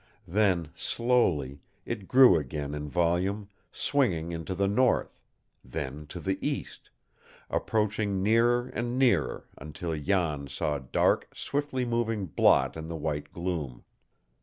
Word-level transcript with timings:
Then, 0.27 0.69
slowly, 0.73 1.61
it 1.85 2.07
grew 2.07 2.35
again 2.35 2.73
in 2.73 2.89
volume, 2.89 3.49
swinging 3.71 4.31
into 4.31 4.55
the 4.55 4.67
north, 4.67 5.19
then 5.63 6.07
to 6.07 6.19
the 6.19 6.39
east 6.41 6.89
approaching 7.51 8.23
nearer 8.23 8.69
and 8.69 8.97
nearer 8.97 9.47
until 9.59 9.95
Jan 9.95 10.47
saw 10.47 10.77
a 10.77 10.87
dark, 10.91 11.27
swiftly 11.35 11.85
moving 11.85 12.25
blot 12.25 12.75
in 12.75 12.87
the 12.87 12.95
white 12.97 13.31
gloom. 13.31 13.83